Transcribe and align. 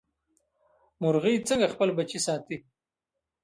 مورغۍ 1.01 1.35
څنګه 1.49 1.67
خپل 1.73 1.89
بچي 1.97 2.19
ساتي؟ 2.25 2.57